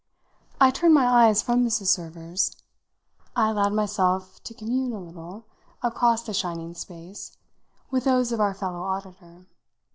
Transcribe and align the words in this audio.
I 0.59 0.71
turned 0.71 0.95
my 0.95 1.05
eyes 1.05 1.43
from 1.43 1.63
Mrs. 1.63 1.89
Server's; 1.89 2.57
I 3.35 3.51
allowed 3.51 3.73
myself 3.73 4.43
to 4.45 4.53
commune 4.55 4.93
a 4.93 4.99
little, 4.99 5.45
across 5.83 6.23
the 6.23 6.33
shining 6.33 6.73
space, 6.73 7.37
with 7.91 8.05
those 8.05 8.31
of 8.31 8.39
our 8.39 8.55
fellow 8.55 8.81
auditor. 8.81 9.45